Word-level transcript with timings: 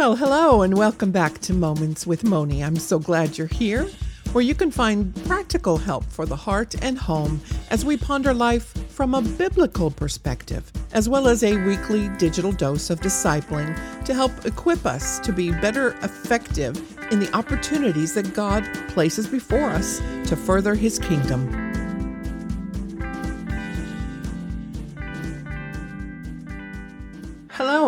Well, 0.00 0.16
hello 0.16 0.62
and 0.62 0.78
welcome 0.78 1.10
back 1.10 1.40
to 1.40 1.52
Moments 1.52 2.06
with 2.06 2.24
Moni. 2.24 2.64
I'm 2.64 2.76
so 2.76 2.98
glad 2.98 3.36
you're 3.36 3.46
here, 3.46 3.86
where 4.32 4.42
you 4.42 4.54
can 4.54 4.70
find 4.70 5.14
practical 5.26 5.76
help 5.76 6.04
for 6.04 6.24
the 6.24 6.36
heart 6.36 6.74
and 6.82 6.96
home 6.96 7.38
as 7.68 7.84
we 7.84 7.98
ponder 7.98 8.32
life 8.32 8.72
from 8.88 9.12
a 9.12 9.20
biblical 9.20 9.90
perspective, 9.90 10.72
as 10.94 11.06
well 11.06 11.28
as 11.28 11.44
a 11.44 11.62
weekly 11.66 12.08
digital 12.16 12.50
dose 12.50 12.88
of 12.88 13.00
discipling 13.00 13.78
to 14.06 14.14
help 14.14 14.46
equip 14.46 14.86
us 14.86 15.18
to 15.18 15.34
be 15.34 15.50
better 15.50 15.90
effective 16.02 16.78
in 17.12 17.20
the 17.20 17.30
opportunities 17.36 18.14
that 18.14 18.32
God 18.32 18.66
places 18.88 19.26
before 19.26 19.68
us 19.68 19.98
to 20.24 20.34
further 20.34 20.74
His 20.74 20.98
kingdom. 20.98 21.69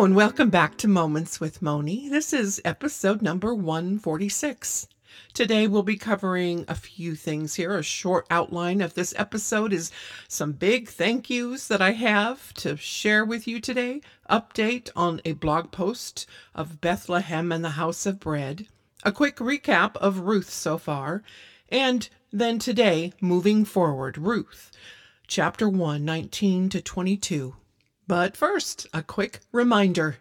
And 0.03 0.17
welcome 0.17 0.49
back 0.49 0.75
to 0.79 0.89
Moments 0.89 1.39
with 1.39 1.61
Moni. 1.61 2.09
This 2.09 2.33
is 2.33 2.61
episode 2.65 3.21
number 3.21 3.55
146. 3.55 4.89
Today, 5.33 5.65
we'll 5.65 5.81
be 5.81 5.95
covering 5.95 6.65
a 6.67 6.75
few 6.75 7.15
things 7.15 7.55
here. 7.55 7.77
A 7.77 7.83
short 7.83 8.27
outline 8.29 8.81
of 8.81 8.95
this 8.95 9.13
episode 9.17 9.71
is 9.71 9.93
some 10.27 10.51
big 10.51 10.89
thank 10.89 11.29
yous 11.29 11.69
that 11.69 11.81
I 11.81 11.91
have 11.91 12.53
to 12.55 12.75
share 12.75 13.23
with 13.23 13.47
you 13.47 13.61
today, 13.61 14.01
update 14.29 14.89
on 14.93 15.21
a 15.23 15.31
blog 15.31 15.71
post 15.71 16.27
of 16.53 16.81
Bethlehem 16.81 17.53
and 17.53 17.63
the 17.63 17.69
House 17.69 18.05
of 18.05 18.19
Bread, 18.19 18.67
a 19.03 19.11
quick 19.13 19.37
recap 19.37 19.95
of 19.95 20.19
Ruth 20.19 20.49
so 20.49 20.77
far, 20.77 21.23
and 21.69 22.09
then 22.29 22.59
today, 22.59 23.13
moving 23.21 23.63
forward, 23.63 24.17
Ruth, 24.17 24.69
chapter 25.27 25.69
1, 25.69 26.03
19 26.03 26.67
to 26.67 26.81
22. 26.81 27.55
But 28.15 28.37
first, 28.37 28.85
a 28.93 29.01
quick 29.01 29.39
reminder. 29.51 30.17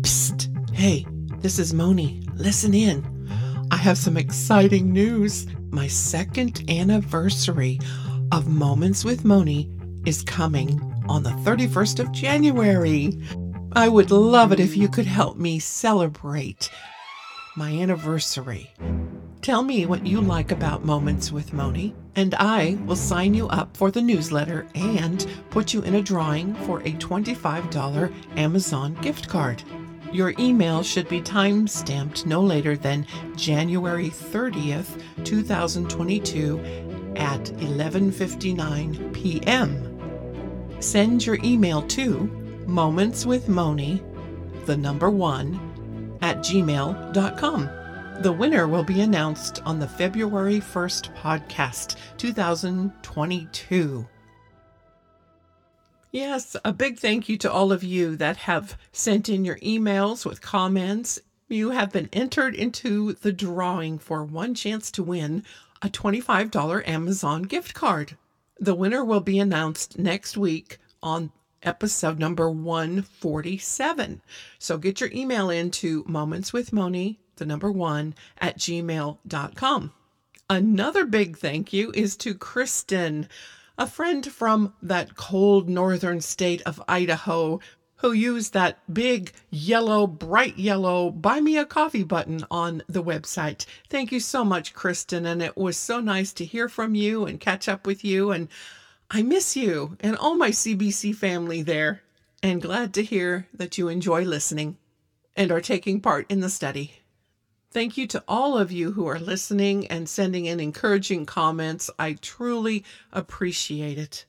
Psst! 0.00 0.48
Hey, 0.74 1.06
this 1.38 1.60
is 1.60 1.72
Moni. 1.72 2.26
Listen 2.34 2.74
in. 2.74 3.28
I 3.70 3.76
have 3.76 3.96
some 3.96 4.16
exciting 4.16 4.92
news. 4.92 5.46
My 5.70 5.86
second 5.86 6.68
anniversary 6.68 7.78
of 8.32 8.48
Moments 8.48 9.04
with 9.04 9.24
Moni 9.24 9.70
is 10.06 10.24
coming 10.24 10.80
on 11.08 11.22
the 11.22 11.30
31st 11.30 12.00
of 12.00 12.10
January. 12.10 13.16
I 13.70 13.88
would 13.88 14.10
love 14.10 14.50
it 14.50 14.58
if 14.58 14.76
you 14.76 14.88
could 14.88 15.06
help 15.06 15.36
me 15.36 15.60
celebrate 15.60 16.68
my 17.56 17.70
anniversary. 17.70 18.72
Tell 19.40 19.62
me 19.62 19.86
what 19.86 20.04
you 20.04 20.20
like 20.20 20.50
about 20.50 20.84
Moments 20.84 21.30
with 21.30 21.52
Moni, 21.52 21.94
and 22.16 22.34
I 22.34 22.78
will 22.86 22.96
sign 22.96 23.34
you 23.34 23.46
up 23.48 23.76
for 23.76 23.90
the 23.90 24.02
newsletter 24.02 24.66
and 24.74 25.24
put 25.50 25.72
you 25.72 25.82
in 25.82 25.94
a 25.94 26.02
drawing 26.02 26.54
for 26.54 26.80
a 26.80 26.92
$25 26.92 28.12
Amazon 28.36 28.94
gift 28.94 29.28
card. 29.28 29.62
Your 30.12 30.34
email 30.38 30.82
should 30.82 31.08
be 31.08 31.20
time 31.20 31.68
stamped 31.68 32.26
no 32.26 32.40
later 32.40 32.76
than 32.76 33.06
January 33.36 34.08
30th, 34.08 35.00
2022 35.24 36.58
at 37.16 37.44
11:59 37.44 39.12
p.m. 39.12 40.76
Send 40.80 41.26
your 41.26 41.38
email 41.42 41.82
to 41.82 42.30
momentswithmoni, 42.66 44.00
the 44.66 44.76
number 44.76 45.10
1 45.10 46.18
at 46.22 46.38
gmail.com. 46.38 47.75
The 48.20 48.32
winner 48.32 48.66
will 48.66 48.82
be 48.82 49.02
announced 49.02 49.60
on 49.66 49.78
the 49.78 49.86
February 49.86 50.58
1st 50.58 51.14
podcast 51.16 51.96
2022. 52.16 54.08
Yes, 56.12 56.56
a 56.64 56.72
big 56.72 56.98
thank 56.98 57.28
you 57.28 57.36
to 57.36 57.52
all 57.52 57.72
of 57.72 57.84
you 57.84 58.16
that 58.16 58.38
have 58.38 58.78
sent 58.90 59.28
in 59.28 59.44
your 59.44 59.58
emails 59.58 60.24
with 60.24 60.40
comments. 60.40 61.20
You 61.48 61.70
have 61.70 61.92
been 61.92 62.08
entered 62.10 62.54
into 62.54 63.12
the 63.12 63.32
drawing 63.32 63.98
for 63.98 64.24
one 64.24 64.54
chance 64.54 64.90
to 64.92 65.02
win 65.02 65.44
a 65.82 65.90
$25 65.90 66.88
Amazon 66.88 67.42
gift 67.42 67.74
card. 67.74 68.16
The 68.58 68.74
winner 68.74 69.04
will 69.04 69.20
be 69.20 69.38
announced 69.38 69.98
next 69.98 70.38
week 70.38 70.78
on 71.02 71.32
episode 71.62 72.18
number 72.18 72.48
147. 72.50 74.22
So 74.58 74.78
get 74.78 75.02
your 75.02 75.10
email 75.12 75.50
into 75.50 76.02
momentswithmoni 76.04 77.18
the 77.36 77.46
number 77.46 77.70
one, 77.70 78.14
at 78.38 78.58
gmail.com. 78.58 79.92
Another 80.48 81.04
big 81.04 81.38
thank 81.38 81.72
you 81.72 81.90
is 81.92 82.16
to 82.18 82.34
Kristen, 82.34 83.28
a 83.78 83.86
friend 83.86 84.26
from 84.30 84.74
that 84.80 85.16
cold 85.16 85.68
northern 85.68 86.20
state 86.20 86.62
of 86.62 86.82
Idaho 86.88 87.60
who 87.96 88.12
used 88.12 88.52
that 88.52 88.78
big 88.92 89.32
yellow, 89.50 90.06
bright 90.06 90.58
yellow 90.58 91.10
buy 91.10 91.40
me 91.40 91.56
a 91.56 91.64
coffee 91.64 92.02
button 92.02 92.44
on 92.50 92.82
the 92.88 93.02
website. 93.02 93.64
Thank 93.88 94.12
you 94.12 94.20
so 94.20 94.44
much, 94.44 94.74
Kristen. 94.74 95.24
And 95.26 95.42
it 95.42 95.56
was 95.56 95.76
so 95.76 96.00
nice 96.00 96.32
to 96.34 96.44
hear 96.44 96.68
from 96.68 96.94
you 96.94 97.24
and 97.24 97.40
catch 97.40 97.68
up 97.68 97.86
with 97.86 98.04
you. 98.04 98.30
And 98.30 98.48
I 99.10 99.22
miss 99.22 99.56
you 99.56 99.96
and 100.00 100.16
all 100.16 100.36
my 100.36 100.50
CBC 100.50 101.14
family 101.14 101.62
there. 101.62 102.02
And 102.42 102.62
glad 102.62 102.92
to 102.94 103.02
hear 103.02 103.48
that 103.54 103.78
you 103.78 103.88
enjoy 103.88 104.22
listening 104.22 104.76
and 105.34 105.50
are 105.50 105.60
taking 105.60 106.00
part 106.00 106.26
in 106.30 106.40
the 106.40 106.50
study. 106.50 107.05
Thank 107.76 107.98
you 107.98 108.06
to 108.06 108.24
all 108.26 108.56
of 108.56 108.72
you 108.72 108.92
who 108.92 109.06
are 109.06 109.18
listening 109.18 109.86
and 109.88 110.08
sending 110.08 110.46
in 110.46 110.60
encouraging 110.60 111.26
comments. 111.26 111.90
I 111.98 112.14
truly 112.14 112.84
appreciate 113.12 113.98
it. 113.98 114.24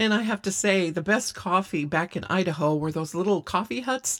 And 0.00 0.12
I 0.12 0.22
have 0.22 0.42
to 0.42 0.50
say, 0.50 0.90
the 0.90 1.00
best 1.00 1.32
coffee 1.32 1.84
back 1.84 2.16
in 2.16 2.24
Idaho 2.24 2.74
were 2.74 2.90
those 2.90 3.14
little 3.14 3.40
coffee 3.40 3.82
huts. 3.82 4.18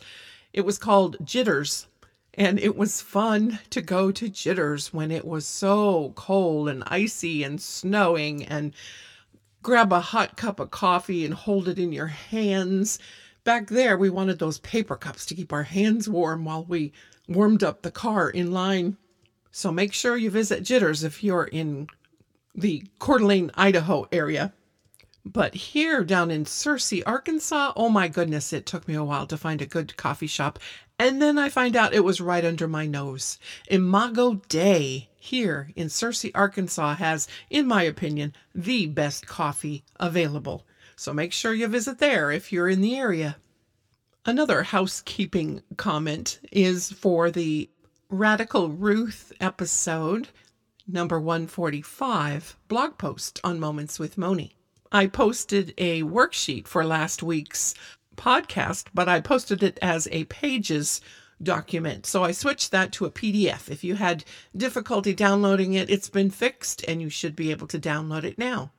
It 0.52 0.60
was 0.60 0.78
called 0.78 1.16
Jitters. 1.24 1.88
And 2.34 2.60
it 2.60 2.76
was 2.76 3.02
fun 3.02 3.58
to 3.70 3.82
go 3.82 4.12
to 4.12 4.28
Jitters 4.28 4.94
when 4.94 5.10
it 5.10 5.24
was 5.24 5.44
so 5.44 6.12
cold 6.14 6.68
and 6.68 6.84
icy 6.86 7.42
and 7.42 7.60
snowing 7.60 8.44
and 8.44 8.72
grab 9.60 9.92
a 9.92 9.98
hot 9.98 10.36
cup 10.36 10.60
of 10.60 10.70
coffee 10.70 11.24
and 11.24 11.34
hold 11.34 11.66
it 11.66 11.80
in 11.80 11.90
your 11.90 12.06
hands. 12.06 13.00
Back 13.42 13.70
there, 13.70 13.98
we 13.98 14.08
wanted 14.08 14.38
those 14.38 14.60
paper 14.60 14.94
cups 14.94 15.26
to 15.26 15.34
keep 15.34 15.52
our 15.52 15.64
hands 15.64 16.08
warm 16.08 16.44
while 16.44 16.64
we 16.64 16.92
warmed 17.28 17.62
up 17.62 17.82
the 17.82 17.90
car 17.90 18.30
in 18.30 18.50
line. 18.50 18.96
So 19.50 19.70
make 19.70 19.92
sure 19.92 20.16
you 20.16 20.30
visit 20.30 20.64
Jitters 20.64 21.04
if 21.04 21.22
you're 21.22 21.44
in 21.44 21.88
the 22.54 22.84
Coeur 22.98 23.18
d'Alene, 23.18 23.50
Idaho 23.54 24.08
area. 24.10 24.52
But 25.24 25.54
here 25.54 26.04
down 26.04 26.30
in 26.30 26.44
Searcy, 26.44 27.02
Arkansas, 27.06 27.72
oh 27.76 27.90
my 27.90 28.08
goodness, 28.08 28.52
it 28.52 28.64
took 28.64 28.88
me 28.88 28.94
a 28.94 29.04
while 29.04 29.26
to 29.26 29.36
find 29.36 29.60
a 29.60 29.66
good 29.66 29.96
coffee 29.96 30.26
shop. 30.26 30.58
And 30.98 31.20
then 31.20 31.38
I 31.38 31.48
find 31.48 31.76
out 31.76 31.92
it 31.92 32.04
was 32.04 32.20
right 32.20 32.44
under 32.44 32.66
my 32.66 32.86
nose. 32.86 33.38
Imago 33.70 34.40
Dei 34.48 35.08
here 35.16 35.70
in 35.76 35.88
Searcy, 35.88 36.30
Arkansas 36.34 36.94
has, 36.94 37.28
in 37.50 37.66
my 37.66 37.82
opinion, 37.82 38.34
the 38.54 38.86
best 38.86 39.26
coffee 39.26 39.84
available. 40.00 40.64
So 40.96 41.12
make 41.12 41.32
sure 41.32 41.52
you 41.52 41.68
visit 41.68 41.98
there 41.98 42.30
if 42.30 42.50
you're 42.50 42.68
in 42.68 42.80
the 42.80 42.96
area. 42.96 43.36
Another 44.26 44.62
housekeeping 44.62 45.62
comment 45.76 46.40
is 46.50 46.90
for 46.92 47.30
the 47.30 47.70
Radical 48.10 48.68
Ruth 48.70 49.32
episode, 49.40 50.28
number 50.86 51.20
145, 51.20 52.56
blog 52.68 52.98
post 52.98 53.40
on 53.44 53.60
Moments 53.60 53.98
with 53.98 54.18
Moni. 54.18 54.56
I 54.90 55.06
posted 55.06 55.72
a 55.78 56.02
worksheet 56.02 56.66
for 56.66 56.84
last 56.84 57.22
week's 57.22 57.74
podcast, 58.16 58.86
but 58.92 59.08
I 59.08 59.20
posted 59.20 59.62
it 59.62 59.78
as 59.80 60.08
a 60.10 60.24
pages 60.24 61.00
document. 61.42 62.04
So 62.04 62.24
I 62.24 62.32
switched 62.32 62.72
that 62.72 62.92
to 62.92 63.06
a 63.06 63.10
PDF. 63.10 63.70
If 63.70 63.84
you 63.84 63.94
had 63.94 64.24
difficulty 64.56 65.14
downloading 65.14 65.74
it, 65.74 65.88
it's 65.88 66.10
been 66.10 66.30
fixed 66.30 66.84
and 66.88 67.00
you 67.00 67.08
should 67.08 67.36
be 67.36 67.50
able 67.50 67.68
to 67.68 67.78
download 67.78 68.24
it 68.24 68.36
now. 68.36 68.72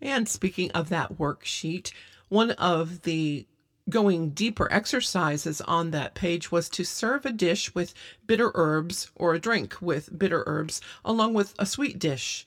And 0.00 0.28
speaking 0.28 0.70
of 0.72 0.90
that 0.90 1.14
worksheet, 1.14 1.92
one 2.28 2.50
of 2.52 3.02
the 3.02 3.46
going 3.88 4.30
deeper 4.30 4.70
exercises 4.72 5.60
on 5.62 5.90
that 5.90 6.14
page 6.14 6.52
was 6.52 6.68
to 6.70 6.84
serve 6.84 7.26
a 7.26 7.32
dish 7.32 7.74
with 7.74 7.94
bitter 8.26 8.52
herbs 8.54 9.10
or 9.14 9.34
a 9.34 9.40
drink 9.40 9.76
with 9.80 10.16
bitter 10.18 10.44
herbs 10.46 10.80
along 11.04 11.34
with 11.34 11.54
a 11.58 11.66
sweet 11.66 11.98
dish. 11.98 12.46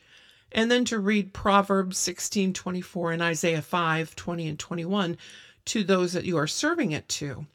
And 0.52 0.72
then 0.72 0.86
to 0.86 1.00
read 1.00 1.34
proverbs 1.34 1.98
16 1.98 2.54
24 2.54 3.12
and 3.12 3.22
isaiah 3.22 3.62
5 3.62 4.16
20 4.16 4.48
and 4.48 4.60
21 4.60 5.18
to 5.66 5.84
those 5.84 6.14
that 6.14 6.26
you 6.26 6.38
are 6.38 6.48
serving 6.48 6.92
it 6.92 7.10
to 7.10 7.46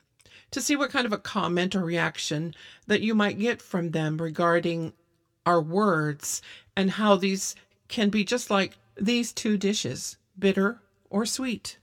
to 0.50 0.60
see 0.60 0.76
what 0.76 0.90
kind 0.90 1.06
of 1.06 1.12
a 1.12 1.18
comment 1.18 1.74
or 1.74 1.84
reaction 1.84 2.54
that 2.86 3.00
you 3.00 3.14
might 3.14 3.38
get 3.38 3.62
from 3.62 3.92
them 3.92 4.18
regarding 4.18 4.92
our 5.46 5.60
words 5.60 6.42
and 6.76 6.90
how 6.92 7.16
these 7.16 7.54
can 7.88 8.10
be 8.10 8.24
just 8.24 8.50
like 8.50 8.76
these 8.96 9.32
two 9.32 9.56
dishes 9.56 10.16
bitter 10.38 10.80
or 11.08 11.24
sweet 11.24 11.78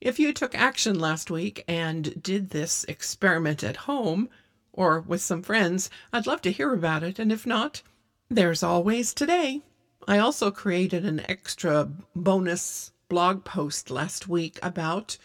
if 0.00 0.18
you 0.18 0.32
took 0.32 0.54
action 0.54 0.98
last 0.98 1.30
week 1.30 1.64
and 1.68 2.22
did 2.22 2.50
this 2.50 2.84
experiment 2.84 3.62
at 3.62 3.76
home 3.76 4.28
or 4.72 5.00
with 5.00 5.20
some 5.20 5.42
friends, 5.42 5.90
I'd 6.12 6.26
love 6.26 6.40
to 6.42 6.52
hear 6.52 6.72
about 6.72 7.02
it. 7.02 7.18
And 7.18 7.30
if 7.30 7.46
not, 7.46 7.82
there's 8.28 8.62
always 8.62 9.12
today. 9.12 9.60
I 10.08 10.18
also 10.18 10.50
created 10.50 11.04
an 11.04 11.20
extra 11.28 11.90
bonus 12.16 12.92
blog 13.08 13.44
post 13.44 13.90
last 13.90 14.28
week 14.28 14.58
about 14.62 15.18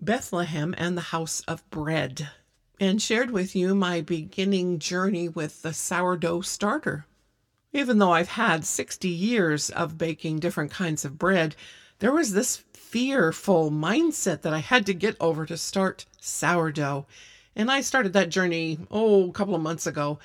Bethlehem 0.00 0.74
and 0.78 0.96
the 0.96 1.02
House 1.12 1.42
of 1.42 1.68
Bread. 1.70 2.30
and 2.82 3.00
shared 3.00 3.30
with 3.30 3.54
you 3.54 3.76
my 3.76 4.00
beginning 4.00 4.80
journey 4.80 5.28
with 5.28 5.62
the 5.62 5.72
sourdough 5.72 6.40
starter. 6.40 7.06
Even 7.72 7.98
though 7.98 8.12
I've 8.12 8.30
had 8.30 8.64
60 8.64 9.08
years 9.08 9.70
of 9.70 9.96
baking 9.96 10.40
different 10.40 10.72
kinds 10.72 11.04
of 11.04 11.16
bread, 11.16 11.54
there 12.02 12.12
was 12.12 12.32
this 12.32 12.56
fearful 12.72 13.70
mindset 13.70 14.42
that 14.42 14.52
I 14.52 14.58
had 14.58 14.86
to 14.86 14.92
get 14.92 15.16
over 15.20 15.46
to 15.46 15.56
start 15.56 16.04
sourdough. 16.20 17.06
And 17.54 17.70
I 17.70 17.80
started 17.80 18.12
that 18.14 18.28
journey, 18.28 18.80
oh, 18.90 19.28
a 19.28 19.32
couple 19.32 19.54
of 19.54 19.62
months 19.62 19.86
ago. 19.86 20.18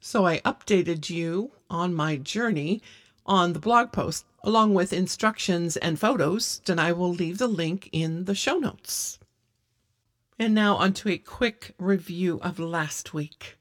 So 0.00 0.26
I 0.26 0.40
updated 0.40 1.08
you 1.08 1.52
on 1.70 1.94
my 1.94 2.16
journey 2.16 2.82
on 3.24 3.52
the 3.52 3.60
blog 3.60 3.92
post, 3.92 4.24
along 4.42 4.74
with 4.74 4.92
instructions 4.92 5.76
and 5.76 6.00
photos, 6.00 6.62
and 6.66 6.80
I 6.80 6.90
will 6.90 7.12
leave 7.12 7.38
the 7.38 7.46
link 7.46 7.88
in 7.92 8.24
the 8.24 8.34
show 8.34 8.58
notes. 8.58 9.20
And 10.36 10.52
now 10.52 10.74
onto 10.78 11.08
a 11.08 11.16
quick 11.16 11.76
review 11.78 12.40
of 12.42 12.58
last 12.58 13.14
week. 13.14 13.56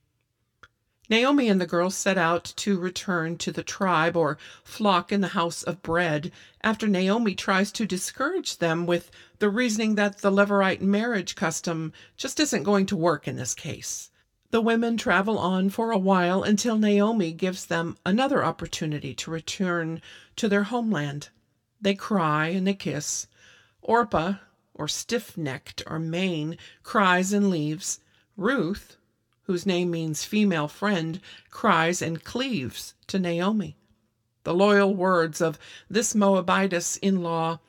Naomi 1.10 1.50
and 1.50 1.60
the 1.60 1.66
girls 1.66 1.96
set 1.96 2.20
out 2.20 2.54
to 2.58 2.80
return 2.80 3.38
to 3.40 3.52
the 3.52 3.64
tribe 3.64 4.16
or 4.16 4.38
flock 4.64 5.12
in 5.12 5.22
the 5.22 5.30
house 5.30 5.64
of 5.64 5.82
bread 5.82 6.32
after 6.62 6.88
Naomi 6.88 7.34
tries 7.34 7.72
to 7.72 7.88
discourage 7.88 8.60
them 8.60 8.86
with 8.86 9.10
the 9.40 9.50
reasoning 9.50 9.96
that 9.96 10.20
the 10.20 10.32
Levirate 10.32 10.82
marriage 10.82 11.36
custom 11.36 11.94
just 12.16 12.40
isn't 12.40 12.62
going 12.62 12.86
to 12.86 12.96
work 12.96 13.28
in 13.28 13.38
this 13.38 13.56
case. 13.56 14.12
The 14.52 14.62
women 14.62 14.98
travel 14.98 15.40
on 15.40 15.70
for 15.70 15.92
a 15.92 15.98
while 15.98 16.44
until 16.44 16.78
Naomi 16.78 17.32
gives 17.32 17.66
them 17.66 17.98
another 18.06 18.44
opportunity 18.44 19.16
to 19.16 19.32
return 19.32 20.02
to 20.36 20.48
their 20.48 20.64
homeland. 20.64 21.30
They 21.82 21.96
cry 21.96 22.48
and 22.48 22.68
they 22.68 22.74
kiss. 22.76 23.28
Orpah, 23.82 24.36
or 24.76 24.88
stiff 24.88 25.38
necked 25.38 25.82
or 25.88 25.98
mane, 25.98 26.58
cries 26.84 27.34
and 27.34 27.50
leaves. 27.50 28.00
Ruth, 28.38 28.98
whose 29.50 29.66
name 29.66 29.90
means 29.90 30.24
female 30.24 30.68
friend, 30.68 31.20
cries 31.50 32.04
and 32.04 32.24
cleaves 32.24 32.94
to 33.08 33.18
Naomi. 33.18 33.76
The 34.44 34.54
loyal 34.54 34.94
words 34.94 35.42
of 35.42 35.58
this 35.90 36.14
Moabitess 36.14 36.98
in 36.98 37.24
law 37.24 37.60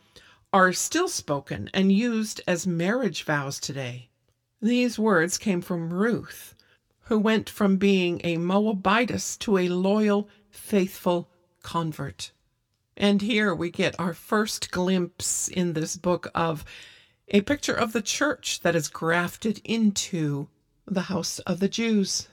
are 0.52 0.74
still 0.74 1.08
spoken 1.08 1.70
and 1.72 1.90
used 1.90 2.42
as 2.46 2.66
marriage 2.66 3.22
vows 3.22 3.58
today. 3.58 4.10
These 4.60 4.98
words 4.98 5.38
came 5.38 5.62
from 5.62 5.90
Ruth, 5.90 6.54
who 7.04 7.18
went 7.18 7.48
from 7.48 7.78
being 7.78 8.20
a 8.24 8.36
Moabitess 8.36 9.38
to 9.38 9.56
a 9.56 9.70
loyal, 9.70 10.28
faithful 10.50 11.30
convert. 11.62 12.30
And 12.94 13.22
here 13.22 13.54
we 13.54 13.70
get 13.70 13.98
our 13.98 14.12
first 14.12 14.70
glimpse 14.70 15.48
in 15.48 15.72
this 15.72 15.96
book 15.96 16.30
of 16.34 16.62
a 17.28 17.40
picture 17.40 17.72
of 17.72 17.94
the 17.94 18.02
church 18.02 18.60
that 18.60 18.76
is 18.76 18.88
grafted 18.88 19.62
into 19.64 20.48
the 20.90 21.02
house 21.02 21.38
of 21.40 21.60
the 21.60 21.69
Jews. 21.69 22.28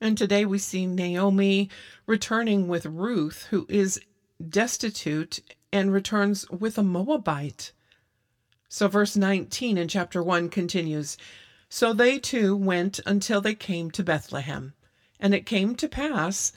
And 0.00 0.16
today 0.16 0.46
we 0.46 0.58
see 0.58 0.86
Naomi 0.86 1.68
returning 2.06 2.68
with 2.68 2.86
Ruth, 2.86 3.46
who 3.50 3.66
is 3.68 4.00
destitute 4.48 5.40
and 5.72 5.92
returns 5.92 6.48
with 6.50 6.78
a 6.78 6.82
Moabite. 6.82 7.72
So, 8.68 8.88
verse 8.88 9.16
19 9.16 9.76
in 9.76 9.88
chapter 9.88 10.22
1 10.22 10.48
continues 10.48 11.16
So 11.68 11.92
they 11.92 12.18
two 12.18 12.56
went 12.56 13.00
until 13.06 13.40
they 13.40 13.54
came 13.54 13.90
to 13.92 14.02
Bethlehem. 14.02 14.74
And 15.20 15.34
it 15.34 15.46
came 15.46 15.74
to 15.76 15.88
pass, 15.88 16.52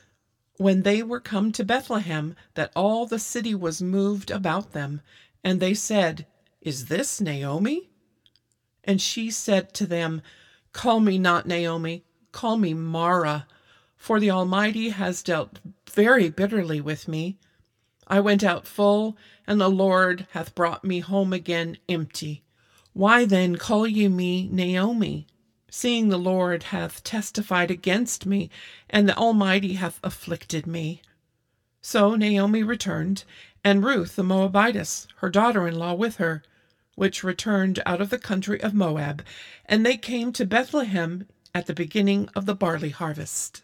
when 0.57 0.83
they 0.83 1.03
were 1.03 1.19
come 1.19 1.51
to 1.53 1.63
Bethlehem, 1.63 2.35
that 2.55 2.71
all 2.75 3.05
the 3.05 3.19
city 3.19 3.55
was 3.55 3.81
moved 3.81 4.31
about 4.31 4.73
them. 4.73 5.01
And 5.43 5.59
they 5.59 5.73
said, 5.73 6.25
is 6.61 6.87
this 6.87 7.21
Naomi? 7.21 7.89
And 8.83 9.01
she 9.01 9.31
said 9.31 9.73
to 9.75 9.85
them, 9.85 10.21
Call 10.77 10.99
me 10.99 11.17
not 11.17 11.47
Naomi, 11.47 12.03
call 12.31 12.55
me 12.55 12.75
Mara, 12.75 13.47
for 13.95 14.19
the 14.19 14.29
Almighty 14.29 14.89
has 14.89 15.23
dealt 15.23 15.57
very 15.89 16.29
bitterly 16.29 16.79
with 16.79 17.07
me. 17.07 17.39
I 18.07 18.19
went 18.19 18.43
out 18.43 18.67
full, 18.67 19.17
and 19.47 19.59
the 19.59 19.71
Lord 19.71 20.27
hath 20.33 20.53
brought 20.53 20.83
me 20.83 20.99
home 20.99 21.33
again 21.33 21.79
empty. 21.89 22.43
Why 22.93 23.25
then 23.25 23.55
call 23.55 23.87
ye 23.87 24.07
me 24.07 24.49
Naomi, 24.51 25.25
seeing 25.71 26.09
the 26.09 26.19
Lord 26.19 26.61
hath 26.61 27.03
testified 27.03 27.71
against 27.71 28.27
me, 28.27 28.51
and 28.87 29.09
the 29.09 29.17
Almighty 29.17 29.73
hath 29.73 29.99
afflicted 30.03 30.67
me? 30.67 31.01
So 31.81 32.15
Naomi 32.15 32.61
returned, 32.61 33.23
and 33.63 33.83
Ruth 33.83 34.15
the 34.15 34.23
Moabitess, 34.23 35.07
her 35.17 35.31
daughter 35.31 35.67
in 35.67 35.73
law, 35.79 35.95
with 35.95 36.17
her, 36.17 36.43
which 36.97 37.23
returned 37.23 37.79
out 37.85 38.01
of 38.01 38.09
the 38.09 38.17
country 38.17 38.59
of 38.59 38.73
Moab, 38.73 39.23
and 39.67 39.85
they 39.85 39.95
came 39.95 40.33
to 40.33 40.43
Bethlehem 40.43 41.27
at 41.53 41.67
the 41.67 41.73
beginning 41.75 42.27
of 42.35 42.47
the 42.47 42.55
barley 42.55 42.89
harvest. 42.89 43.61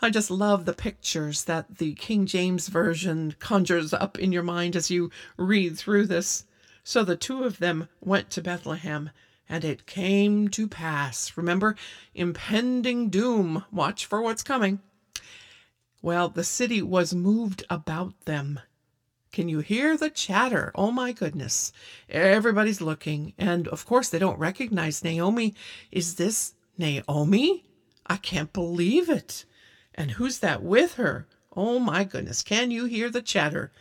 I 0.00 0.10
just 0.10 0.30
love 0.30 0.66
the 0.66 0.72
pictures 0.72 1.42
that 1.44 1.78
the 1.78 1.94
King 1.94 2.26
James 2.26 2.68
Version 2.68 3.34
conjures 3.40 3.92
up 3.92 4.20
in 4.20 4.30
your 4.30 4.44
mind 4.44 4.76
as 4.76 4.88
you 4.88 5.10
read 5.36 5.76
through 5.76 6.06
this. 6.06 6.44
So 6.84 7.02
the 7.02 7.16
two 7.16 7.42
of 7.42 7.58
them 7.58 7.88
went 8.00 8.30
to 8.30 8.40
Bethlehem, 8.40 9.10
and 9.48 9.64
it 9.64 9.86
came 9.86 10.46
to 10.50 10.68
pass. 10.68 11.36
Remember, 11.36 11.74
impending 12.14 13.10
doom. 13.10 13.64
Watch 13.72 14.06
for 14.06 14.22
what's 14.22 14.44
coming. 14.44 14.78
Well, 16.02 16.28
the 16.28 16.44
city 16.44 16.82
was 16.82 17.12
moved 17.12 17.64
about 17.68 18.26
them. 18.26 18.60
Can 19.36 19.50
you 19.50 19.58
hear 19.58 19.98
the 19.98 20.08
chatter? 20.08 20.72
Oh 20.74 20.90
my 20.90 21.12
goodness. 21.12 21.70
Everybody's 22.08 22.80
looking. 22.80 23.34
And 23.36 23.68
of 23.68 23.84
course, 23.84 24.08
they 24.08 24.18
don't 24.18 24.38
recognize 24.38 25.04
Naomi. 25.04 25.54
Is 25.92 26.14
this 26.14 26.54
Naomi? 26.78 27.66
I 28.06 28.16
can't 28.16 28.50
believe 28.54 29.10
it. 29.10 29.44
And 29.94 30.12
who's 30.12 30.38
that 30.38 30.62
with 30.62 30.94
her? 30.94 31.26
Oh 31.54 31.78
my 31.78 32.02
goodness. 32.02 32.42
Can 32.42 32.70
you 32.70 32.86
hear 32.86 33.10
the 33.10 33.20
chatter? 33.20 33.72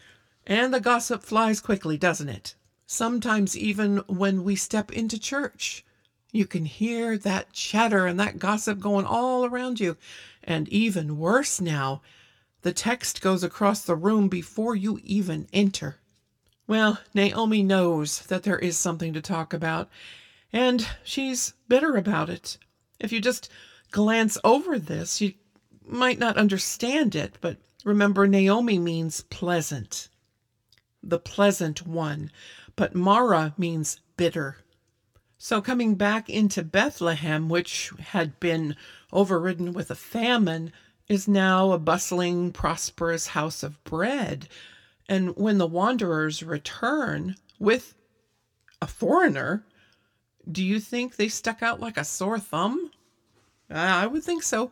And 0.45 0.73
the 0.73 0.81
gossip 0.81 1.23
flies 1.23 1.61
quickly, 1.61 1.97
doesn't 1.97 2.27
it? 2.27 2.55
Sometimes, 2.85 3.57
even 3.57 3.99
when 4.07 4.43
we 4.43 4.57
step 4.57 4.91
into 4.91 5.17
church, 5.17 5.85
you 6.33 6.45
can 6.45 6.65
hear 6.65 7.17
that 7.19 7.53
chatter 7.53 8.05
and 8.07 8.19
that 8.19 8.39
gossip 8.39 8.81
going 8.81 9.05
all 9.05 9.45
around 9.45 9.79
you. 9.79 9.95
And 10.43 10.67
even 10.67 11.17
worse 11.17 11.61
now, 11.61 12.01
the 12.65 12.73
text 12.73 13.21
goes 13.21 13.43
across 13.43 13.83
the 13.83 13.95
room 13.95 14.27
before 14.27 14.75
you 14.75 14.99
even 15.03 15.47
enter. 15.53 15.97
Well, 16.65 16.97
Naomi 17.13 17.61
knows 17.61 18.21
that 18.21 18.41
there 18.41 18.57
is 18.57 18.75
something 18.75 19.13
to 19.13 19.21
talk 19.21 19.53
about, 19.53 19.87
and 20.51 20.87
she's 21.03 21.53
bitter 21.67 21.95
about 21.95 22.27
it. 22.27 22.57
If 22.99 23.11
you 23.11 23.21
just 23.21 23.51
glance 23.91 24.39
over 24.43 24.79
this, 24.79 25.21
you 25.21 25.35
might 25.85 26.17
not 26.17 26.37
understand 26.37 27.13
it, 27.13 27.37
but 27.39 27.57
remember, 27.83 28.25
Naomi 28.25 28.79
means 28.79 29.21
pleasant, 29.21 30.09
the 31.03 31.19
pleasant 31.19 31.85
one, 31.85 32.31
but 32.75 32.95
Mara 32.95 33.53
means 33.59 33.99
bitter. 34.17 34.57
So, 35.37 35.61
coming 35.61 35.93
back 35.93 36.31
into 36.31 36.63
Bethlehem, 36.63 37.47
which 37.47 37.91
had 37.99 38.39
been 38.39 38.75
overridden 39.13 39.71
with 39.71 39.91
a 39.91 39.95
famine, 39.95 40.73
is 41.07 41.27
now 41.27 41.71
a 41.71 41.79
bustling, 41.79 42.51
prosperous 42.51 43.27
house 43.27 43.63
of 43.63 43.83
bread. 43.83 44.47
And 45.07 45.35
when 45.35 45.57
the 45.57 45.67
wanderers 45.67 46.41
return 46.41 47.35
with 47.59 47.93
a 48.81 48.87
foreigner, 48.87 49.63
do 50.51 50.63
you 50.63 50.79
think 50.79 51.15
they 51.15 51.27
stuck 51.27 51.61
out 51.61 51.79
like 51.79 51.97
a 51.97 52.03
sore 52.03 52.39
thumb? 52.39 52.91
I 53.69 54.07
would 54.07 54.23
think 54.23 54.43
so. 54.43 54.71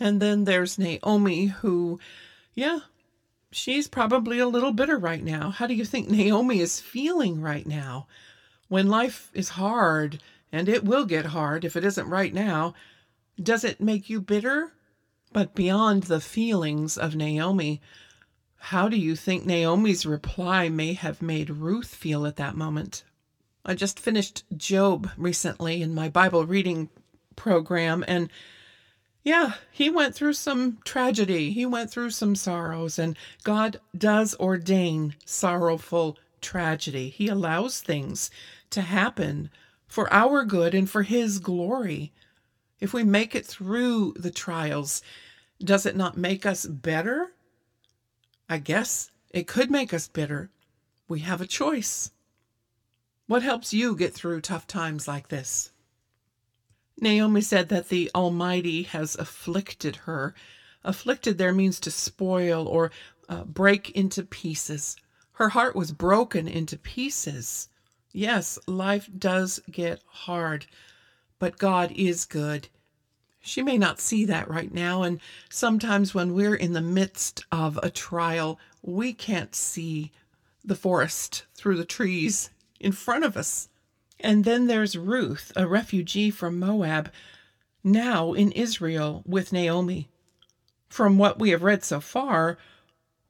And 0.00 0.20
then 0.20 0.44
there's 0.44 0.78
Naomi, 0.78 1.46
who, 1.46 2.00
yeah, 2.54 2.80
she's 3.52 3.88
probably 3.88 4.38
a 4.38 4.48
little 4.48 4.72
bitter 4.72 4.98
right 4.98 5.22
now. 5.22 5.50
How 5.50 5.66
do 5.66 5.74
you 5.74 5.84
think 5.84 6.08
Naomi 6.08 6.60
is 6.60 6.80
feeling 6.80 7.40
right 7.40 7.66
now? 7.66 8.06
When 8.68 8.88
life 8.88 9.30
is 9.34 9.50
hard, 9.50 10.20
and 10.50 10.68
it 10.68 10.84
will 10.84 11.04
get 11.04 11.26
hard 11.26 11.64
if 11.64 11.76
it 11.76 11.84
isn't 11.84 12.08
right 12.08 12.32
now, 12.32 12.74
does 13.40 13.64
it 13.64 13.80
make 13.80 14.08
you 14.08 14.20
bitter? 14.20 14.72
But 15.34 15.56
beyond 15.56 16.04
the 16.04 16.20
feelings 16.20 16.96
of 16.96 17.16
Naomi, 17.16 17.80
how 18.56 18.88
do 18.88 18.96
you 18.96 19.16
think 19.16 19.44
Naomi's 19.44 20.06
reply 20.06 20.68
may 20.68 20.92
have 20.92 21.20
made 21.20 21.50
Ruth 21.50 21.92
feel 21.92 22.24
at 22.24 22.36
that 22.36 22.54
moment? 22.56 23.02
I 23.64 23.74
just 23.74 23.98
finished 23.98 24.44
Job 24.56 25.10
recently 25.16 25.82
in 25.82 25.92
my 25.92 26.08
Bible 26.08 26.46
reading 26.46 26.88
program, 27.34 28.04
and 28.06 28.30
yeah, 29.24 29.54
he 29.72 29.90
went 29.90 30.14
through 30.14 30.34
some 30.34 30.78
tragedy. 30.84 31.50
He 31.50 31.66
went 31.66 31.90
through 31.90 32.10
some 32.10 32.36
sorrows, 32.36 32.96
and 32.96 33.18
God 33.42 33.80
does 33.98 34.36
ordain 34.38 35.16
sorrowful 35.24 36.16
tragedy. 36.40 37.08
He 37.08 37.26
allows 37.26 37.80
things 37.80 38.30
to 38.70 38.82
happen 38.82 39.50
for 39.88 40.10
our 40.12 40.44
good 40.44 40.76
and 40.76 40.88
for 40.88 41.02
His 41.02 41.40
glory. 41.40 42.12
If 42.78 42.92
we 42.94 43.02
make 43.02 43.34
it 43.34 43.46
through 43.46 44.12
the 44.16 44.30
trials, 44.30 45.02
does 45.62 45.86
it 45.86 45.96
not 45.96 46.16
make 46.16 46.44
us 46.44 46.66
better? 46.66 47.32
I 48.48 48.58
guess 48.58 49.10
it 49.30 49.46
could 49.46 49.70
make 49.70 49.94
us 49.94 50.08
bitter. 50.08 50.50
We 51.08 51.20
have 51.20 51.40
a 51.40 51.46
choice. 51.46 52.10
What 53.26 53.42
helps 53.42 53.72
you 53.72 53.96
get 53.96 54.12
through 54.14 54.40
tough 54.42 54.66
times 54.66 55.08
like 55.08 55.28
this? 55.28 55.72
Naomi 57.00 57.40
said 57.40 57.68
that 57.70 57.88
the 57.88 58.10
Almighty 58.14 58.84
has 58.84 59.16
afflicted 59.16 59.96
her. 59.96 60.34
Afflicted 60.84 61.38
there 61.38 61.52
means 61.52 61.80
to 61.80 61.90
spoil 61.90 62.68
or 62.68 62.90
uh, 63.28 63.44
break 63.44 63.90
into 63.90 64.22
pieces. 64.22 64.96
Her 65.32 65.48
heart 65.48 65.74
was 65.74 65.90
broken 65.90 66.46
into 66.46 66.76
pieces. 66.76 67.68
Yes, 68.12 68.58
life 68.66 69.08
does 69.18 69.60
get 69.70 70.02
hard, 70.06 70.66
but 71.38 71.58
God 71.58 71.90
is 71.92 72.24
good. 72.24 72.68
She 73.46 73.62
may 73.62 73.76
not 73.76 74.00
see 74.00 74.24
that 74.24 74.48
right 74.48 74.72
now, 74.72 75.02
and 75.02 75.20
sometimes 75.50 76.14
when 76.14 76.32
we're 76.32 76.54
in 76.54 76.72
the 76.72 76.80
midst 76.80 77.44
of 77.52 77.78
a 77.82 77.90
trial, 77.90 78.58
we 78.80 79.12
can't 79.12 79.54
see 79.54 80.12
the 80.64 80.74
forest 80.74 81.44
through 81.54 81.76
the 81.76 81.84
trees 81.84 82.48
in 82.80 82.92
front 82.92 83.22
of 83.22 83.36
us. 83.36 83.68
And 84.18 84.46
then 84.46 84.66
there's 84.66 84.96
Ruth, 84.96 85.52
a 85.56 85.68
refugee 85.68 86.30
from 86.30 86.58
Moab, 86.58 87.12
now 87.84 88.32
in 88.32 88.50
Israel 88.52 89.22
with 89.26 89.52
Naomi. 89.52 90.08
From 90.88 91.18
what 91.18 91.38
we 91.38 91.50
have 91.50 91.62
read 91.62 91.84
so 91.84 92.00
far, 92.00 92.56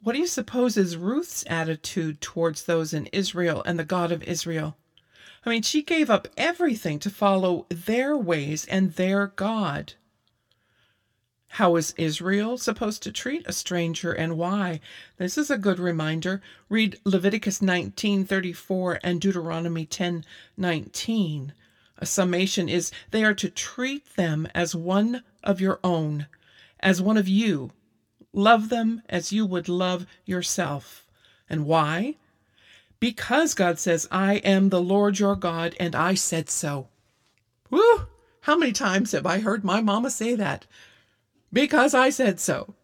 what 0.01 0.13
do 0.13 0.21
you 0.21 0.29
suppose 0.29 0.77
is 0.77 0.97
Ruth's 0.97 1.43
attitude 1.49 2.21
towards 2.21 2.63
those 2.63 2.95
in 2.95 3.07
Israel 3.07 3.65
and 3.67 3.81
the 3.81 3.85
God 3.85 4.13
of 4.13 4.23
Israel? 4.23 4.77
I 5.45 5.51
mean, 5.51 5.63
she 5.63 5.83
gave 5.83 6.09
up 6.09 6.29
everything 6.37 7.01
to 7.01 7.11
follow 7.11 7.67
their 7.69 8.17
ways 8.17 8.65
and 8.67 8.93
their 8.93 9.27
God. 9.27 9.95
How 11.59 11.77
is 11.77 11.95
Israel 11.97 12.59
supposed 12.59 13.05
to 13.05 13.13
treat 13.13 13.47
a 13.47 13.53
stranger 13.53 14.11
and 14.11 14.37
why? 14.37 14.81
This 15.19 15.39
is 15.39 15.53
a 15.53 15.57
good 15.57 15.79
reminder. 15.79 16.43
Read 16.69 16.99
Leviticus 17.05 17.61
19:34 17.61 18.99
and 19.05 19.21
Deuteronomy 19.21 19.87
10:19. 19.87 21.53
A 21.99 22.07
summation 22.07 22.69
is 22.69 22.91
they 23.13 23.23
are 23.23 23.35
to 23.35 23.49
treat 23.49 24.17
them 24.17 24.49
as 24.53 24.75
one 24.75 25.23
of 25.45 25.61
your 25.61 25.79
own, 25.85 26.27
as 26.81 27.01
one 27.01 27.17
of 27.17 27.29
you. 27.29 27.71
Love 28.33 28.69
them 28.69 29.03
as 29.09 29.33
you 29.33 29.47
would 29.47 29.69
love 29.69 30.07
yourself. 30.25 31.07
And 31.49 31.67
why? 31.67 32.17
Because 32.99 33.55
God 33.55 33.79
says, 33.79 34.09
I 34.11 34.39
am 34.39 34.71
the 34.71 34.83
Lord 34.83 35.21
your 35.21 35.37
God, 35.37 35.77
and 35.79 35.95
I 35.95 36.15
said 36.15 36.51
so. 36.51 36.89
Whew! 37.69 38.09
How 38.41 38.57
many 38.59 38.73
times 38.73 39.13
have 39.13 39.25
I 39.25 39.39
heard 39.39 39.63
my 39.63 39.81
mama 39.81 40.11
say 40.11 40.35
that? 40.35 40.67
Because 41.55 41.95
I 41.95 42.11
said 42.11 42.41
so. 42.41 42.75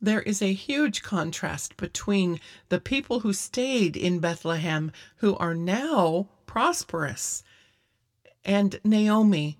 There 0.00 0.22
is 0.22 0.40
a 0.40 0.52
huge 0.52 1.02
contrast 1.02 1.76
between 1.76 2.38
the 2.68 2.78
people 2.78 3.20
who 3.20 3.32
stayed 3.32 3.96
in 3.96 4.20
Bethlehem, 4.20 4.92
who 5.16 5.36
are 5.36 5.54
now 5.54 6.28
prosperous, 6.46 7.42
and 8.44 8.78
Naomi, 8.84 9.58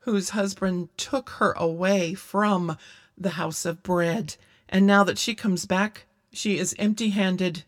whose 0.00 0.30
husband 0.30 0.88
took 0.96 1.30
her 1.38 1.52
away 1.52 2.14
from 2.14 2.76
the 3.16 3.30
house 3.30 3.64
of 3.64 3.82
bread. 3.82 4.36
And 4.68 4.86
now 4.86 5.04
that 5.04 5.18
she 5.18 5.34
comes 5.34 5.66
back, 5.66 6.06
she 6.32 6.58
is 6.58 6.74
empty 6.78 7.10
handed 7.10 7.64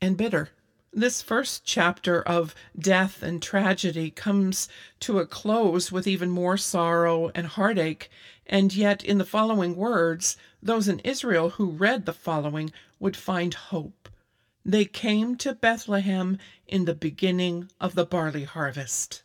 and 0.00 0.16
bitter. 0.16 0.50
This 0.92 1.22
first 1.22 1.64
chapter 1.64 2.20
of 2.22 2.54
death 2.78 3.22
and 3.22 3.42
tragedy 3.42 4.10
comes 4.10 4.68
to 5.00 5.18
a 5.18 5.26
close 5.26 5.90
with 5.90 6.06
even 6.06 6.28
more 6.28 6.58
sorrow 6.58 7.30
and 7.34 7.46
heartache, 7.46 8.10
and 8.46 8.74
yet 8.74 9.04
in 9.04 9.18
the 9.18 9.24
following 9.24 9.76
words, 9.76 10.36
those 10.62 10.88
in 10.88 10.98
Israel 11.00 11.50
who 11.50 11.70
read 11.70 12.06
the 12.06 12.12
following 12.12 12.72
would 12.98 13.16
find 13.16 13.54
hope. 13.54 14.08
They 14.64 14.84
came 14.84 15.36
to 15.38 15.54
Bethlehem 15.54 16.38
in 16.66 16.84
the 16.84 16.94
beginning 16.94 17.70
of 17.80 17.94
the 17.94 18.04
barley 18.04 18.44
harvest. 18.44 19.22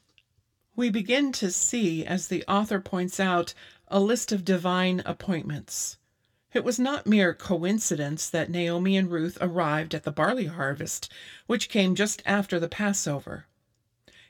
We 0.76 0.90
begin 0.90 1.32
to 1.34 1.52
see, 1.52 2.06
as 2.06 2.28
the 2.28 2.44
author 2.48 2.80
points 2.80 3.20
out, 3.20 3.54
a 3.88 4.00
list 4.00 4.32
of 4.32 4.46
divine 4.46 5.02
appointments. 5.06 5.98
It 6.54 6.64
was 6.64 6.80
not 6.80 7.06
mere 7.06 7.34
coincidence 7.34 8.30
that 8.30 8.50
Naomi 8.50 8.98
and 8.98 9.12
Ruth 9.12 9.38
arrived 9.42 9.94
at 9.94 10.04
the 10.04 10.12
barley 10.12 10.46
harvest, 10.46 11.12
which 11.46 11.70
came 11.70 11.94
just 11.94 12.24
after 12.26 12.60
the 12.60 12.70
Passover. 12.70 13.46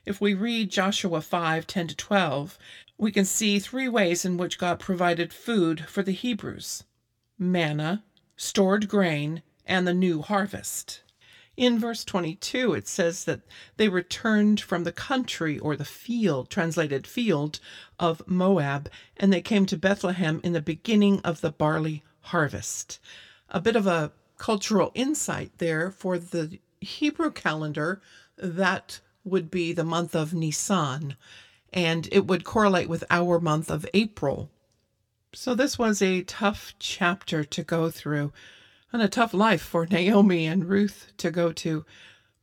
If 0.04 0.20
we 0.20 0.34
read 0.34 0.70
Joshua 0.70 1.20
5 1.20 1.66
10 1.66 1.88
to 1.88 1.96
12, 1.96 2.58
we 2.98 3.12
can 3.12 3.24
see 3.24 3.58
three 3.58 3.88
ways 3.88 4.24
in 4.24 4.36
which 4.36 4.58
God 4.58 4.80
provided 4.80 5.32
food 5.32 5.86
for 5.86 6.02
the 6.02 6.12
Hebrews 6.12 6.84
manna, 7.38 8.02
stored 8.36 8.88
grain, 8.88 9.42
and 9.64 9.86
the 9.86 9.94
new 9.94 10.22
harvest. 10.22 11.02
In 11.56 11.78
verse 11.78 12.04
22, 12.04 12.74
it 12.74 12.88
says 12.88 13.24
that 13.24 13.42
they 13.76 13.88
returned 13.88 14.60
from 14.60 14.82
the 14.82 14.92
country 14.92 15.58
or 15.58 15.76
the 15.76 15.84
field, 15.84 16.50
translated 16.50 17.06
field, 17.06 17.60
of 17.98 18.22
Moab, 18.26 18.90
and 19.16 19.32
they 19.32 19.40
came 19.40 19.66
to 19.66 19.76
Bethlehem 19.76 20.40
in 20.42 20.52
the 20.52 20.60
beginning 20.60 21.20
of 21.20 21.40
the 21.40 21.52
barley 21.52 22.02
harvest. 22.22 22.98
A 23.50 23.60
bit 23.60 23.76
of 23.76 23.86
a 23.86 24.12
cultural 24.36 24.90
insight 24.94 25.52
there 25.58 25.90
for 25.90 26.18
the 26.18 26.58
Hebrew 26.80 27.30
calendar, 27.30 28.00
that 28.36 29.00
would 29.24 29.50
be 29.50 29.72
the 29.72 29.84
month 29.84 30.14
of 30.14 30.34
Nisan, 30.34 31.16
and 31.72 32.08
it 32.12 32.26
would 32.26 32.44
correlate 32.44 32.88
with 32.88 33.04
our 33.10 33.38
month 33.40 33.70
of 33.70 33.86
April. 33.94 34.50
So 35.34 35.54
this 35.54 35.78
was 35.78 36.00
a 36.00 36.22
tough 36.22 36.74
chapter 36.78 37.44
to 37.44 37.62
go 37.62 37.90
through 37.90 38.32
and 38.92 39.02
a 39.02 39.08
tough 39.08 39.34
life 39.34 39.62
for 39.62 39.86
Naomi 39.90 40.46
and 40.46 40.68
Ruth 40.68 41.12
to 41.18 41.30
go 41.30 41.52
to. 41.52 41.84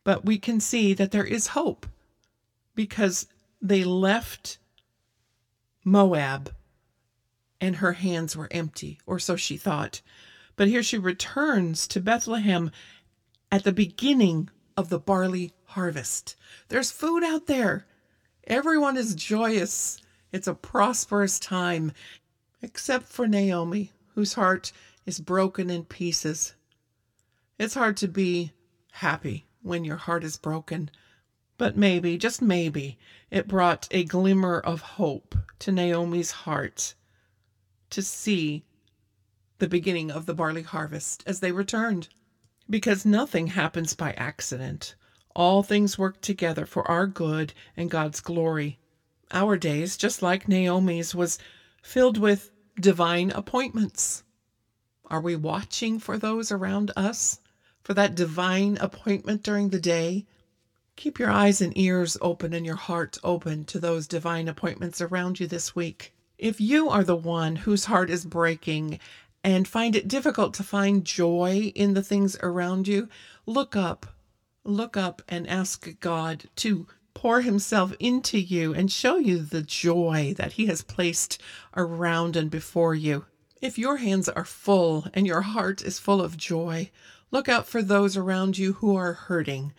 But 0.03 0.25
we 0.25 0.37
can 0.37 0.59
see 0.59 0.93
that 0.93 1.11
there 1.11 1.25
is 1.25 1.47
hope 1.47 1.87
because 2.75 3.27
they 3.61 3.83
left 3.83 4.59
Moab 5.83 6.53
and 7.59 7.77
her 7.77 7.93
hands 7.93 8.35
were 8.35 8.49
empty, 8.51 8.99
or 9.05 9.17
so 9.17 9.35
she 9.35 9.57
thought. 9.57 10.01
But 10.55 10.67
here 10.67 10.83
she 10.83 10.97
returns 10.97 11.87
to 11.87 11.99
Bethlehem 11.99 12.69
at 13.51 13.63
the 13.63 13.71
beginning 13.71 14.49
of 14.77 14.89
the 14.89 14.99
barley 14.99 15.53
harvest. 15.65 16.35
There's 16.67 16.91
food 16.91 17.23
out 17.23 17.47
there. 17.47 17.85
Everyone 18.47 18.95
is 18.95 19.15
joyous. 19.15 19.99
It's 20.31 20.47
a 20.47 20.53
prosperous 20.53 21.39
time, 21.39 21.91
except 22.61 23.07
for 23.07 23.27
Naomi, 23.27 23.91
whose 24.13 24.33
heart 24.33 24.71
is 25.05 25.19
broken 25.19 25.71
in 25.71 25.85
pieces. 25.85 26.53
It's 27.57 27.73
hard 27.73 27.97
to 27.97 28.07
be 28.07 28.51
happy 28.91 29.47
when 29.63 29.83
your 29.83 29.95
heart 29.95 30.23
is 30.23 30.37
broken, 30.37 30.91
but 31.57 31.75
maybe, 31.75 32.19
just 32.19 32.39
maybe, 32.39 32.99
it 33.31 33.47
brought 33.47 33.87
a 33.89 34.03
glimmer 34.03 34.59
of 34.59 34.81
hope 34.81 35.35
to 35.59 35.71
Naomi's 35.71 36.31
heart 36.31 36.93
to 37.89 38.03
see 38.03 38.63
the 39.57 39.67
beginning 39.67 40.11
of 40.11 40.27
the 40.27 40.35
barley 40.35 40.63
harvest 40.63 41.23
as 41.25 41.39
they 41.39 41.51
returned. 41.51 42.09
Because 42.69 43.05
nothing 43.05 43.47
happens 43.47 43.95
by 43.95 44.13
accident. 44.13 44.93
All 45.35 45.63
things 45.63 45.97
work 45.97 46.21
together 46.21 46.65
for 46.65 46.89
our 46.89 47.07
good 47.07 47.53
and 47.75 47.91
God's 47.91 48.21
glory. 48.21 48.79
Our 49.31 49.57
days, 49.57 49.97
just 49.97 50.21
like 50.21 50.47
Naomi's, 50.47 51.13
was 51.13 51.37
filled 51.83 52.17
with 52.17 52.51
divine 52.79 53.31
appointments. 53.31 54.23
Are 55.07 55.19
we 55.19 55.35
watching 55.35 55.99
for 55.99 56.17
those 56.17 56.51
around 56.51 56.91
us? 56.95 57.39
For 57.83 57.93
that 57.93 58.15
divine 58.15 58.77
appointment 58.79 59.43
during 59.43 59.69
the 59.69 59.79
day? 59.79 60.25
Keep 60.95 61.19
your 61.19 61.29
eyes 61.29 61.61
and 61.61 61.77
ears 61.77 62.17
open 62.21 62.53
and 62.53 62.65
your 62.65 62.77
heart 62.77 63.17
open 63.23 63.65
to 63.65 63.79
those 63.79 64.07
divine 64.07 64.47
appointments 64.47 65.01
around 65.01 65.39
you 65.41 65.47
this 65.47 65.75
week. 65.75 66.13
If 66.37 66.61
you 66.61 66.89
are 66.89 67.03
the 67.03 67.15
one 67.15 67.57
whose 67.57 67.85
heart 67.85 68.09
is 68.09 68.25
breaking 68.25 68.99
and 69.43 69.67
find 69.67 69.95
it 69.95 70.07
difficult 70.07 70.53
to 70.55 70.63
find 70.63 71.05
joy 71.05 71.73
in 71.75 71.93
the 71.93 72.01
things 72.01 72.37
around 72.41 72.87
you, 72.87 73.09
look 73.45 73.75
up. 73.75 74.14
Look 74.67 74.97
up 74.97 75.21
and 75.29 75.47
ask 75.47 75.99
God 75.99 76.45
to 76.55 76.87
pour 77.13 77.41
Himself 77.41 77.93
into 77.99 78.39
you 78.39 78.73
and 78.73 78.91
show 78.91 79.17
you 79.17 79.37
the 79.37 79.61
joy 79.61 80.33
that 80.37 80.53
He 80.53 80.65
has 80.65 80.81
placed 80.81 81.39
around 81.77 82.35
and 82.35 82.49
before 82.49 82.95
you. 82.95 83.25
If 83.61 83.77
your 83.77 83.97
hands 83.97 84.27
are 84.27 84.43
full 84.43 85.05
and 85.13 85.27
your 85.27 85.41
heart 85.41 85.83
is 85.83 85.99
full 85.99 86.19
of 86.19 86.35
joy, 86.35 86.89
look 87.29 87.47
out 87.47 87.67
for 87.67 87.83
those 87.83 88.17
around 88.17 88.57
you 88.57 88.73
who 88.73 88.95
are 88.95 89.13
hurting, 89.13 89.71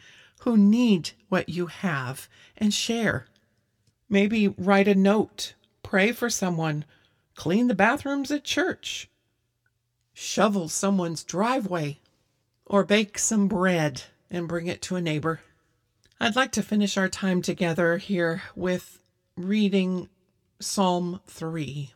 who 0.42 0.56
need 0.56 1.10
what 1.28 1.48
you 1.48 1.66
have, 1.66 2.28
and 2.56 2.72
share. 2.72 3.26
Maybe 4.08 4.46
write 4.46 4.86
a 4.86 4.94
note 4.94 5.54
pray 5.82 6.12
for 6.12 6.30
someone, 6.30 6.84
clean 7.34 7.66
the 7.66 7.74
bathrooms 7.74 8.30
at 8.30 8.44
church, 8.44 9.10
shovel 10.14 10.68
someone's 10.68 11.24
driveway, 11.24 11.98
or 12.64 12.84
bake 12.84 13.18
some 13.18 13.48
bread 13.48 14.04
and 14.30 14.48
bring 14.48 14.66
it 14.66 14.82
to 14.82 14.96
a 14.96 15.00
neighbor. 15.00 15.40
I'd 16.20 16.36
like 16.36 16.52
to 16.52 16.62
finish 16.62 16.96
our 16.96 17.08
time 17.08 17.42
together 17.42 17.98
here 17.98 18.42
with 18.54 19.00
reading 19.36 20.08
Psalm 20.60 21.20
3. 21.26 21.92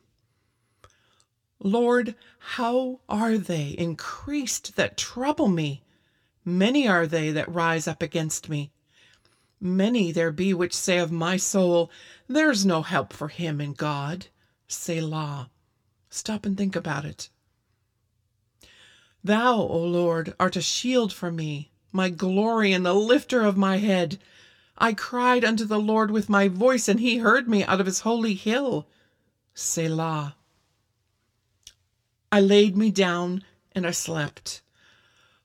Lord, 1.63 2.15
how 2.39 3.01
are 3.09 3.39
they 3.39 3.69
increased 3.69 4.77
that 4.77 4.97
trouble 4.97 5.49
me? 5.49 5.83
Many 6.45 6.89
are 6.89 7.07
they 7.07 7.31
that 7.33 7.53
rise 7.53 7.87
up 7.87 8.03
against 8.03 8.49
me. 8.49 8.71
Many 9.61 10.11
there 10.11 10.33
be 10.33 10.55
which 10.55 10.75
say 10.75 10.99
of 10.99 11.13
my 11.13 11.37
soul, 11.37 11.91
There's 12.29 12.65
no 12.65 12.83
help 12.83 13.13
for 13.13 13.29
him 13.29 13.61
in 13.61 13.75
God. 13.75 14.27
Selah. 14.69 15.51
Stop 16.09 16.47
and 16.47 16.57
think 16.57 16.75
about 16.75 17.05
it. 17.05 17.29
Thou, 19.23 19.57
O 19.57 19.79
Lord, 19.79 20.35
art 20.41 20.57
a 20.57 20.63
shield 20.63 21.13
for 21.13 21.31
me, 21.31 21.70
my 21.93 22.09
glory 22.09 22.73
and 22.73 22.85
the 22.85 22.95
lifter 22.95 23.43
of 23.43 23.57
my 23.57 23.79
head. 23.79 24.19
I 24.79 24.93
cried 24.95 25.45
unto 25.45 25.65
the 25.65 25.81
Lord 25.81 26.11
with 26.11 26.29
my 26.29 26.49
voice, 26.49 26.89
and 26.89 27.01
he 27.01 27.19
heard 27.19 27.49
me 27.49 27.65
out 27.65 27.81
of 27.81 27.87
his 27.87 28.01
holy 28.01 28.35
hill. 28.35 28.87
Selah. 29.55 30.37
I 32.33 32.41
laid 32.41 32.77
me 32.77 32.91
down 32.91 33.45
and 33.73 33.87
I 33.87 33.91
slept. 33.91 34.63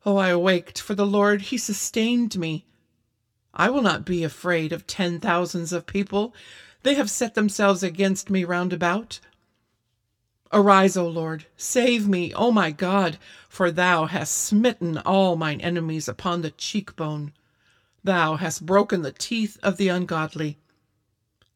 Oh, 0.06 0.18
I 0.18 0.30
awaked, 0.30 0.80
for 0.80 0.94
the 0.94 1.06
Lord, 1.06 1.42
he 1.44 1.58
sustained 1.58 2.38
me. 2.38 2.66
I 3.54 3.70
will 3.70 3.82
not 3.82 4.06
be 4.06 4.24
afraid 4.24 4.72
of 4.72 4.86
ten 4.86 5.20
thousands 5.20 5.74
of 5.74 5.88
people. 5.88 6.36
They 6.84 6.94
have 6.94 7.10
set 7.10 7.34
themselves 7.34 7.82
against 7.82 8.30
me 8.30 8.44
round 8.44 8.72
about. 8.72 9.20
Arise, 10.54 10.96
O 10.96 11.08
Lord, 11.08 11.48
save 11.58 12.08
me, 12.08 12.34
O 12.34 12.52
my 12.52 12.72
God, 12.72 13.18
for 13.50 13.72
thou 13.72 14.06
hast 14.06 14.34
smitten 14.34 15.00
all 15.00 15.36
mine 15.36 15.60
enemies 15.62 16.08
upon 16.08 16.42
the 16.42 16.52
cheekbone. 16.52 17.34
Thou 18.04 18.36
hast 18.36 18.66
broken 18.66 19.02
the 19.02 19.12
teeth 19.12 19.58
of 19.64 19.78
the 19.78 19.88
ungodly. 19.88 20.60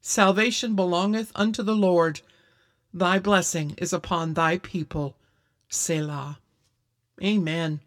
Salvation 0.02 0.76
belongeth 0.76 1.32
unto 1.36 1.62
the 1.62 1.76
Lord. 1.76 2.22
Thy 2.94 3.20
blessing 3.20 3.76
is 3.78 3.94
upon 3.94 4.34
thy 4.34 4.58
people. 4.58 5.16
Selah. 5.70 6.40
Amen. 7.24 7.82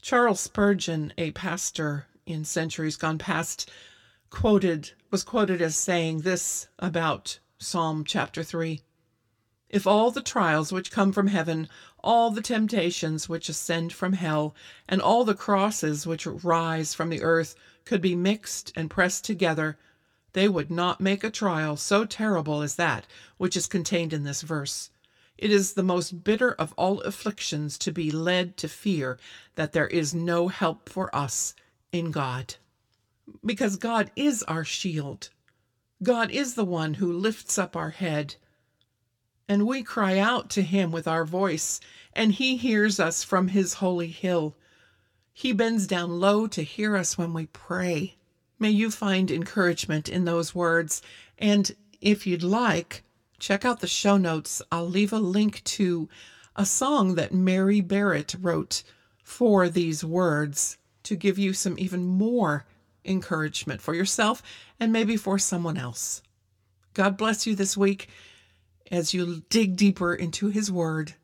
Charles 0.00 0.40
Spurgeon, 0.40 1.12
a 1.18 1.32
pastor 1.32 2.06
in 2.26 2.44
centuries 2.44 2.96
gone 2.96 3.18
past, 3.18 3.68
quoted 4.30 4.92
was 5.10 5.24
quoted 5.24 5.60
as 5.60 5.74
saying 5.76 6.20
this 6.20 6.68
about 6.78 7.40
Psalm 7.58 8.04
chapter 8.04 8.44
3. 8.44 8.82
If 9.70 9.86
all 9.86 10.10
the 10.10 10.22
trials 10.22 10.72
which 10.72 10.90
come 10.90 11.12
from 11.12 11.26
heaven, 11.26 11.68
all 12.02 12.30
the 12.30 12.40
temptations 12.40 13.28
which 13.28 13.50
ascend 13.50 13.92
from 13.92 14.14
hell, 14.14 14.54
and 14.88 15.02
all 15.02 15.24
the 15.24 15.34
crosses 15.34 16.06
which 16.06 16.26
rise 16.26 16.94
from 16.94 17.10
the 17.10 17.22
earth 17.22 17.54
could 17.84 18.00
be 18.00 18.14
mixed 18.14 18.72
and 18.74 18.88
pressed 18.88 19.24
together, 19.24 19.76
they 20.32 20.48
would 20.48 20.70
not 20.70 21.00
make 21.00 21.22
a 21.22 21.30
trial 21.30 21.76
so 21.76 22.04
terrible 22.04 22.62
as 22.62 22.76
that 22.76 23.06
which 23.36 23.56
is 23.56 23.66
contained 23.66 24.12
in 24.12 24.24
this 24.24 24.42
verse. 24.42 24.90
It 25.36 25.50
is 25.50 25.74
the 25.74 25.82
most 25.82 26.24
bitter 26.24 26.52
of 26.52 26.72
all 26.72 27.00
afflictions 27.02 27.76
to 27.78 27.92
be 27.92 28.10
led 28.10 28.56
to 28.56 28.68
fear 28.68 29.18
that 29.54 29.72
there 29.72 29.86
is 29.86 30.14
no 30.14 30.48
help 30.48 30.88
for 30.88 31.14
us 31.14 31.54
in 31.92 32.10
God. 32.10 32.56
Because 33.44 33.76
God 33.76 34.10
is 34.16 34.42
our 34.44 34.64
shield. 34.64 35.28
God 36.02 36.30
is 36.30 36.54
the 36.54 36.64
one 36.64 36.94
who 36.94 37.12
lifts 37.12 37.58
up 37.58 37.76
our 37.76 37.90
head 37.90 38.36
and 39.48 39.66
we 39.66 39.82
cry 39.82 40.18
out 40.18 40.50
to 40.50 40.62
him 40.62 40.92
with 40.92 41.08
our 41.08 41.24
voice, 41.24 41.80
and 42.12 42.32
he 42.32 42.56
hears 42.56 43.00
us 43.00 43.24
from 43.24 43.48
his 43.48 43.74
holy 43.74 44.08
hill. 44.08 44.54
He 45.32 45.52
bends 45.52 45.86
down 45.86 46.20
low 46.20 46.46
to 46.48 46.62
hear 46.62 46.96
us 46.96 47.16
when 47.16 47.32
we 47.32 47.46
pray. 47.46 48.16
May 48.58 48.70
you 48.70 48.90
find 48.90 49.30
encouragement 49.30 50.08
in 50.08 50.24
those 50.24 50.54
words. 50.54 51.00
And 51.38 51.70
if 52.00 52.26
you'd 52.26 52.42
like, 52.42 53.04
check 53.38 53.64
out 53.64 53.80
the 53.80 53.86
show 53.86 54.16
notes. 54.16 54.60
I'll 54.70 54.88
leave 54.88 55.12
a 55.12 55.18
link 55.18 55.62
to 55.64 56.08
a 56.56 56.66
song 56.66 57.14
that 57.14 57.32
Mary 57.32 57.80
Barrett 57.80 58.34
wrote 58.40 58.82
for 59.22 59.68
these 59.68 60.04
words 60.04 60.76
to 61.04 61.14
give 61.14 61.38
you 61.38 61.52
some 61.52 61.78
even 61.78 62.04
more 62.04 62.66
encouragement 63.04 63.80
for 63.80 63.94
yourself 63.94 64.42
and 64.80 64.92
maybe 64.92 65.16
for 65.16 65.38
someone 65.38 65.78
else. 65.78 66.20
God 66.94 67.16
bless 67.16 67.46
you 67.46 67.54
this 67.54 67.76
week 67.76 68.08
as 68.90 69.14
you 69.14 69.42
dig 69.48 69.76
deeper 69.76 70.14
into 70.14 70.48
His 70.48 70.70
Word. 70.70 71.14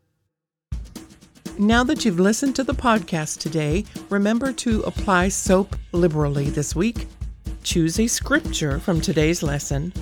Now 1.59 1.85
that 1.85 2.05
you've 2.05 2.18
listened 2.18 2.57
to 2.57 2.64
the 2.64 2.74
podcast 2.74 3.38
today, 3.38 3.85
remember 4.11 4.53
to 4.55 4.83
apply 4.83 5.29
soap 5.29 5.77
liberally 5.92 6.50
this 6.50 6.74
week. 6.74 7.07
Choose 7.62 8.00
a 8.00 8.09
scripture 8.09 8.81
from 8.81 9.00
today's 9.00 9.42
lesson. 9.42 9.92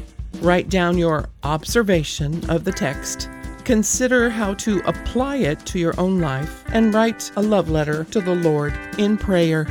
Write 0.40 0.70
down 0.70 0.96
your 0.96 1.28
observation 1.42 2.48
of 2.50 2.64
the 2.64 2.72
text. 2.72 3.28
Consider 3.64 4.30
how 4.30 4.54
to 4.54 4.80
apply 4.86 5.36
it 5.36 5.64
to 5.66 5.78
your 5.78 5.98
own 6.00 6.20
life 6.20 6.64
and 6.72 6.92
write 6.92 7.30
a 7.36 7.42
love 7.42 7.68
letter 7.68 8.04
to 8.04 8.20
the 8.20 8.34
Lord 8.34 8.72
in 8.98 9.16
prayer. 9.18 9.66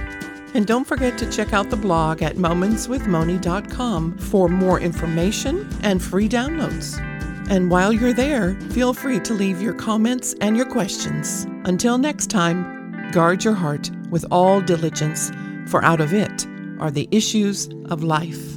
And 0.54 0.67
don't 0.67 0.86
forget 0.88 1.17
to 1.17 1.30
check 1.32 1.51
out 1.51 1.69
the 1.69 1.77
blog 1.77 2.21
at 2.21 2.36
momentswithmoni.com 2.36 4.17
for 4.17 4.49
more 4.49 4.80
information 4.80 5.67
and 5.82 6.01
free 6.01 6.30
downloads. 6.30 7.11
And 7.49 7.69
while 7.69 7.91
you're 7.91 8.13
there, 8.13 8.60
feel 8.71 8.93
free 8.93 9.19
to 9.21 9.34
leave 9.34 9.62
your 9.62 9.73
comments 9.73 10.36
and 10.41 10.56
your 10.56 10.65
questions. 10.65 11.45
Until 11.65 11.97
next 11.97 12.30
time, 12.30 13.12
guard 13.12 13.43
your 13.43 13.54
heart 13.54 13.91
with 14.10 14.25
all 14.32 14.62
diligence, 14.62 15.32
for 15.67 15.84
out 15.84 16.01
of 16.01 16.13
it 16.13 16.47
are 16.80 16.91
the 16.91 17.08
issues 17.12 17.69
of 17.89 18.04
life. 18.04 18.50